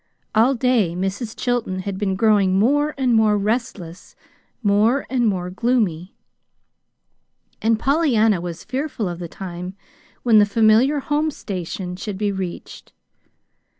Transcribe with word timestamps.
All 0.33 0.55
day 0.55 0.95
Mrs. 0.95 1.37
Chilton 1.37 1.81
had 1.81 1.99
been 1.99 2.15
growing 2.15 2.57
more 2.57 2.95
and 2.97 3.13
more 3.13 3.37
restless, 3.37 4.15
more 4.63 5.05
and 5.11 5.27
more 5.27 5.51
gloomy; 5.51 6.15
and 7.61 7.77
Pollyanna 7.77 8.41
was 8.41 8.63
fearful 8.63 9.07
of 9.07 9.19
the 9.19 9.27
time 9.27 9.75
when 10.23 10.39
the 10.39 10.45
familiar 10.47 11.01
home 11.01 11.29
station 11.29 11.95
should 11.95 12.17
be 12.17 12.31
reached. 12.31 12.93